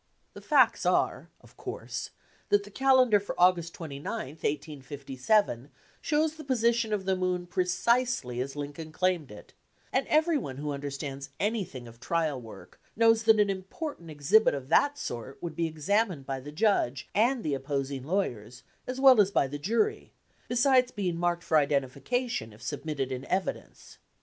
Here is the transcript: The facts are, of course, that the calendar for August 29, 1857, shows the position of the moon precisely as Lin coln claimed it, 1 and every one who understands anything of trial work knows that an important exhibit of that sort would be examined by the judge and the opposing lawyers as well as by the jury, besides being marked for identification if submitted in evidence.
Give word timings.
The 0.33 0.41
facts 0.41 0.83
are, 0.83 1.29
of 1.41 1.55
course, 1.57 2.09
that 2.49 2.63
the 2.63 2.71
calendar 2.71 3.19
for 3.19 3.39
August 3.39 3.75
29, 3.75 4.11
1857, 4.29 5.69
shows 6.01 6.33
the 6.33 6.43
position 6.43 6.91
of 6.91 7.05
the 7.05 7.15
moon 7.15 7.45
precisely 7.45 8.41
as 8.41 8.55
Lin 8.55 8.73
coln 8.73 8.91
claimed 8.91 9.29
it, 9.29 9.53
1 9.91 10.01
and 10.01 10.07
every 10.07 10.39
one 10.39 10.57
who 10.57 10.71
understands 10.71 11.29
anything 11.39 11.87
of 11.87 11.99
trial 11.99 12.41
work 12.41 12.81
knows 12.95 13.21
that 13.25 13.39
an 13.39 13.51
important 13.51 14.09
exhibit 14.09 14.55
of 14.55 14.69
that 14.69 14.97
sort 14.97 15.37
would 15.39 15.55
be 15.55 15.67
examined 15.67 16.25
by 16.25 16.39
the 16.39 16.51
judge 16.51 17.07
and 17.13 17.43
the 17.43 17.53
opposing 17.53 18.03
lawyers 18.03 18.63
as 18.87 18.99
well 18.99 19.21
as 19.21 19.29
by 19.29 19.45
the 19.45 19.59
jury, 19.59 20.13
besides 20.47 20.89
being 20.91 21.15
marked 21.15 21.43
for 21.43 21.57
identification 21.59 22.53
if 22.53 22.63
submitted 22.63 23.11
in 23.11 23.23
evidence. 23.25 23.99